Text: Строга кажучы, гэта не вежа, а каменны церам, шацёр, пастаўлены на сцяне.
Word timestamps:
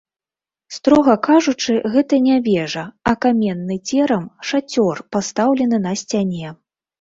Строга 0.75 1.13
кажучы, 1.27 1.73
гэта 1.95 2.17
не 2.27 2.37
вежа, 2.47 2.85
а 3.11 3.13
каменны 3.27 3.77
церам, 3.89 4.25
шацёр, 4.53 5.03
пастаўлены 5.19 5.77
на 5.87 5.93
сцяне. 6.05 6.49